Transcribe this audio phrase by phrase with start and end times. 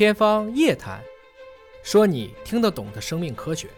[0.00, 0.98] 天方夜谭，
[1.82, 3.68] 说你听得懂的生命科学。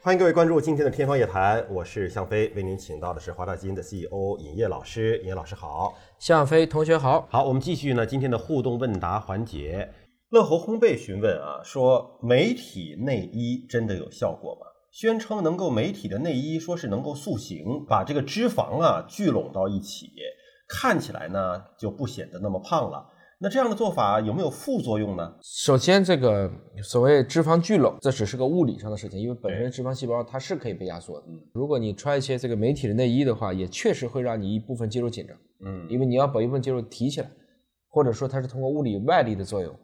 [0.00, 5.18] 欢迎各位关注今天的《天方夜谭》，我是向飞，为您请到的是华大基因的 CEO 尹烨老师。
[5.18, 7.28] 尹烨老师好，向飞同学好。
[7.30, 9.92] 好，我们继续呢今天的互动问答环节。
[10.30, 14.66] 乐活烘焙询问啊，说美体内衣真的有效果吗？
[14.92, 20.10] 宣称能够美体的内衣说是能够塑形，把这个脂肪啊聚拢到一起，
[20.66, 23.10] 看起来呢就不显得那么胖了。
[23.40, 25.34] 那这样的做法有没有副作用呢？
[25.42, 26.50] 首先，这个
[26.82, 31.26] 所谓脂肪聚拢，这只是个物理上的事情，因为本身脂肪细胞它是可以被压缩的。
[31.52, 35.36] 如果你穿一些这个美体的内衣的话，也确实会让你一部分肌肉紧张。
[35.66, 37.30] 嗯，因为你要把一部分肌肉提起来，
[37.88, 39.74] 或者说它是通过物理外力的作用。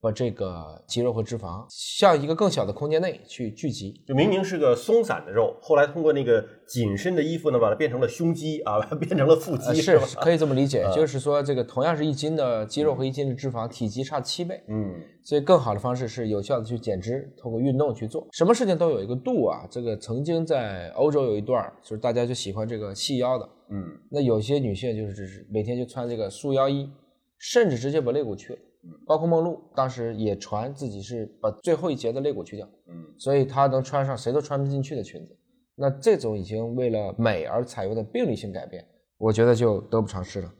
[0.00, 10.86] 把这个肌肉和脂肪向一个更小的空间内去聚集，就明明是个松散的肉，后来通过那个紧身的衣服呢，把它变成了胸肌啊， 变成了腹肌，是可以这么理解。
[10.94, 14.62] 就是说，这个同样是一斤的肌肉和一斤的脂肪，体积差七倍。
[14.68, 14.94] 嗯，
[15.24, 18.24] 所以更好的方式是有效的去减脂，通过运动去做。
[18.32, 19.66] 什么事情都有一个度啊。
[19.68, 23.48] 这个曾经在欧洲有一段，就是大家就喜欢这个细腰的。
[23.70, 26.88] 嗯，那有些女性就是只是每天就穿这个束腰衣，
[27.36, 28.58] 甚至直接把肋骨去了。
[29.06, 35.36] 包括梦露当时也传自己是把最后一节的肋骨去掉，嗯，所以她能穿上谁都穿不进去的裙子。
[35.74, 38.84] 那这种已经为了美而采用的病理性改变，
[39.16, 40.52] 我觉得就得不偿失了。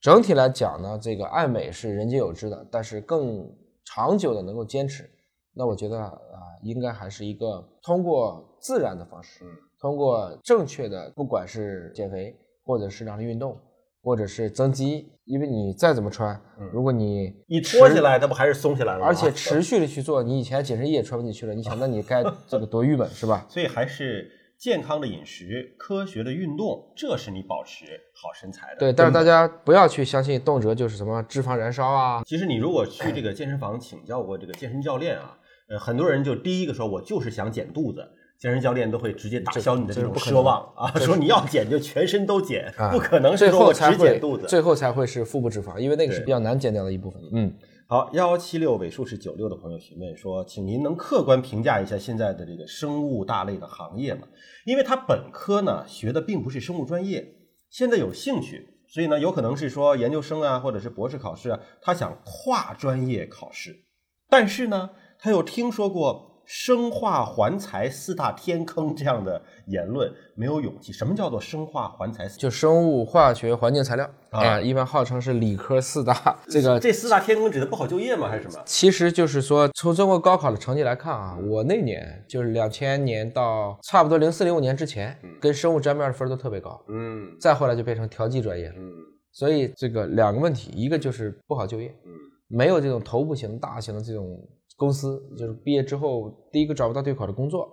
[0.00, 3.48] 整体来讲呢，这个爱美是人皆有之的，但是更
[3.84, 5.08] 长久的能够坚持，
[5.52, 6.18] 那我觉得啊，
[6.62, 9.44] 应该还是一个通过自然的方式，
[9.80, 13.58] 通过正确的，不管是减肥或者适当的运动。
[14.06, 16.40] 或者是增肌，因为你再怎么穿，
[16.72, 19.06] 如果你一脱下来，它不还是松下来了吗？
[19.08, 23.44] 而且 持续的去做，你以前紧身衣也穿不进去了，你想，那你该 这个多郁闷是吧？
[23.48, 28.78] 所以还是健康的饮食、科学的运动，这是你保持好身材的。
[28.78, 32.22] 对，但是大家不要去相信，动辄就是什么脂肪燃烧啊。
[32.24, 35.36] 其实你如果去这个健身房请教过这个健身教练啊，
[35.68, 38.08] 呃，很多人就第一个说，我就是想减肚子。
[38.38, 47.22] 健身教练都会直接打消你的这种奢望啊，说你要减就全身都减，不可能最后只减肚子，最后才会是腹部脂肪，因为那个是比较难减掉的一部分。
[47.32, 47.54] 嗯，
[47.86, 54.28] 好，幺幺七六尾数是九六的朋友询问说，请您能客观评价一下现在的这个生物大类的行业吗？
[54.66, 57.26] 因为他本科呢学的并不是生物专业，
[57.70, 63.84] 现在有兴趣，所以呢有可能是说研究生啊或者是博士考试啊，他想跨专业考试，
[64.28, 66.35] 但是呢他又听说过。
[66.46, 70.92] 生化环材四大天坑这样的言论没有勇气。
[70.92, 72.26] 什么叫做生化环材？
[72.28, 76.38] 就生物化学环境材料啊，一般号称是理科四大。
[76.48, 78.28] 这个这四大天坑指的不好就业吗？
[78.28, 78.62] 还是什么？
[78.64, 86.80] 其实就是说，从中国高考的成绩来看啊，我那年就是两千年到差不多零四零五年之前，跟生物沾边的分都特别高。
[86.88, 87.36] 嗯。
[87.40, 88.74] 再后来就变成调剂专业了。
[88.78, 88.92] 嗯。
[89.32, 92.12] 所以这个两个问题，一个就是不好就业，嗯，
[92.46, 94.38] 没有这种头部型、大型的这种。
[94.76, 97.68] 公司就是毕业之后，第一个找不到对口的工作，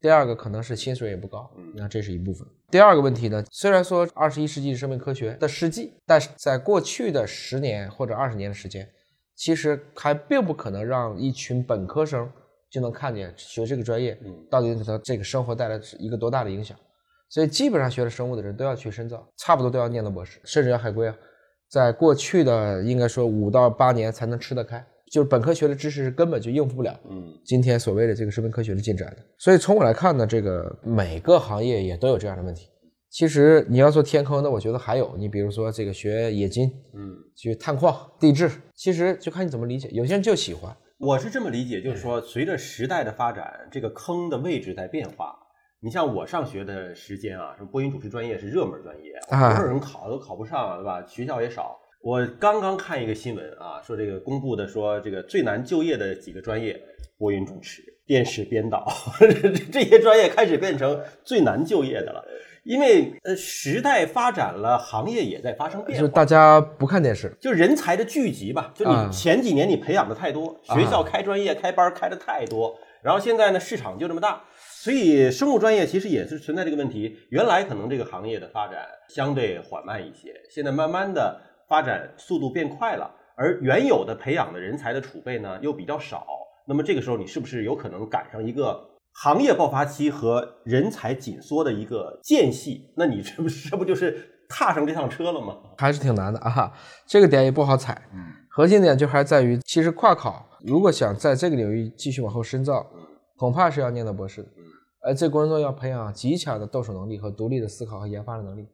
[0.00, 2.46] 第二个可能是薪水也不高，那这是一部分。
[2.70, 8.88] 第二个问题呢，虽然说二十一世纪生命科学的世纪，但是在过去的十年或者二十年的时间，
[9.34, 12.30] 其实还并不可能让一群本科生
[12.70, 14.16] 就能看见学这个专业
[14.50, 16.78] 到底给他这个生活带来一个多大的影响。
[17.30, 21.16] 所以基本上学了生物的人都要去深造，差不多都要念到博士，甚至要海归啊。
[21.68, 24.86] 在过去的应该说五到八年才能吃得开。
[25.10, 29.16] 就是本科学的知识是根本就应付不了，嗯，今天所谓的这个生命科学的进展的。
[29.38, 32.68] 所以从我来看呢，这个每个行业也都有这样的问题。
[33.10, 39.88] 其实你要说天坑那，我觉得还有，你比如说这个学冶金，嗯，去探矿、地质，其实就看你怎么理解。
[39.92, 45.34] 有些人就喜欢，我是这么理解，就是说随着时代的发展，这个坑的位置在变化。
[45.80, 51.02] 你像我上学的时间啊，什么播音主持专业是热门专业，多少人考都考不上，对吧？
[51.06, 51.78] 学校也少。
[52.08, 56.80] 我刚刚看一个新闻啊，说这个公布的说这个最难就业的几个专业，
[57.18, 58.90] 播音主持、电视编导
[59.70, 62.24] 这些专业开始变成最难就业的了，
[62.64, 66.00] 因为呃时代发展了，行业也在发生变化。
[66.00, 68.72] 就大家不看电视，就人才的聚集吧。
[68.74, 74.42] 就你前几年你培养的太多，学校开专业开班开的太多，然后现在呢市场就这么大，
[74.82, 77.18] 所以生物专业其实也是存在这个问题。
[77.28, 81.38] 原来可能这个行业的发展相对缓慢一些，现在慢慢的。
[81.68, 86.26] 发展速度变快了，而原有的培养的人才的储备呢又比较少，
[86.66, 92.92] 那么这个时候你是不是有可能赶上一个行业爆发期和人才紧缩的一个间隙？
[92.96, 95.56] 那你这不这不就是踏上这趟车了吗？
[95.76, 96.72] 还是挺难的啊，
[97.06, 98.00] 这个点也不好踩。
[98.14, 102.86] 嗯，核心点就还在于，其实跨考如果想在这个领域继续往后深造，
[103.36, 104.48] 恐怕是要念到博士的。
[104.56, 104.62] 嗯，
[105.02, 108.66] 而这过程中要培养极强的动手能力和独立的思考和研发的能力。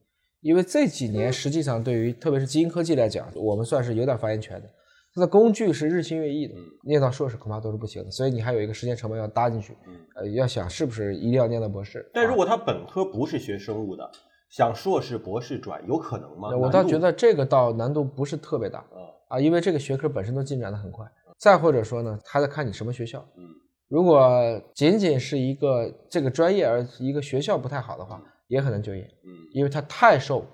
[0.44, 4.69] 因为这几年实际上对于特别是基因科技来讲，我们算是有点发言权的。
[5.14, 6.55] 它的工具是日新月异的，
[6.85, 9.75] 念到硕士恐怕都是不行的，所以你还有一个时间成本要搭进去。
[10.17, 12.06] 呃，要想是不是一定要念到博士？
[12.12, 14.06] 但如果他本科不是学生物的，
[14.50, 16.55] 想硕士、博士转，有可能吗？
[16.55, 18.85] 我倒觉得这个倒难度不是特别大
[19.29, 21.06] 啊，因为这个学科本身都进展的很快。
[21.38, 23.26] 再或者说呢，他在看你什么学校。
[23.38, 23.44] 嗯，
[23.88, 24.29] 如果
[24.75, 29.02] 仅仅是一个这个专业而一个学校不太好的话，也很难就业。
[29.25, 30.46] 嗯，因为它太受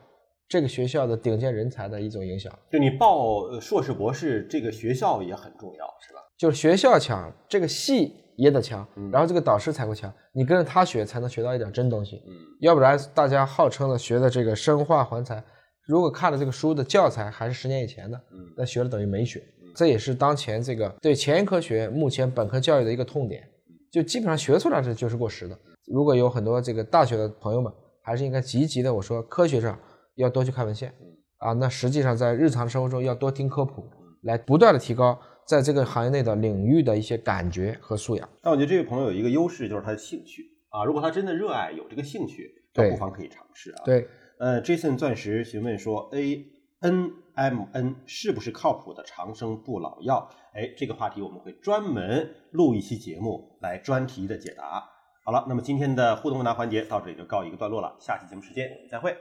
[0.48, 2.52] 这个学校的顶尖人才的一种影响。
[2.70, 6.20] 就你报硕士、博士，这个学校也很重要，是吧？
[6.38, 12.16] 就是学校强，这个系也得强，然后这个导师才会强，你跟着他学才能学到一点真东西。
[12.26, 15.42] 嗯，要不然大家号称的学的这个生化环材，
[15.86, 19.42] 如果看了这个书的教材还是十年以前的，嗯，那学了等于没学。
[19.76, 23.48] 这也是当前这个对前沿科学目前本科教育的一个痛点，
[23.90, 25.58] 就基本上学出来这就是过时的。
[25.86, 27.72] 如果有很多这个大学的朋友们，
[28.02, 29.78] 还是应该积极的，我说科学上
[30.14, 30.94] 要多去看文献，
[31.38, 33.84] 啊，那实际上在日常生活中要多听科普，
[34.22, 38.28] 来不断的提高在这个行业内的领域的一些感觉和素养。
[38.42, 43.82] 但我觉得这位朋友有一个优势，就是他的兴趣啊，如果他真的热爱，有这个兴趣，不妨可以尝试啊。
[43.84, 44.06] 对，
[44.38, 46.46] 呃，Jason 钻石询问说，A。
[46.82, 50.28] N M N 是不是靠谱的长生不老药？
[50.52, 54.88] 哎，这个话题我们会专门录一期节目来专题的解答。
[55.24, 59.16] 好了，那么今天的互动问答环节到这里就告一个段落了，下期节目时间再会。